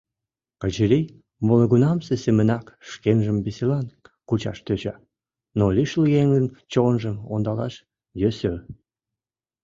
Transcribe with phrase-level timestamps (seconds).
[0.61, 1.05] Качырий
[1.47, 3.85] молыгунамсе семынак шкенжым веселан
[4.27, 4.95] кучаш тӧча,
[5.57, 7.75] но лишыл еҥын чонжым ондалаш
[8.21, 8.53] йӧсӧ.